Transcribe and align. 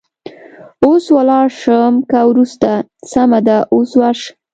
اوس 0.83 1.03
ولاړه 1.15 1.55
شم 1.61 1.93
که 2.09 2.19
وروسته؟ 2.29 2.71
سمه 3.11 3.39
ده، 3.47 3.57
اوس 3.73 3.91
ورشه. 3.99 4.29